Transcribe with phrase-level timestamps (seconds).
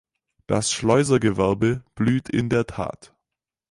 [0.47, 3.13] Das Schleusergewerbe blüht in der Tat.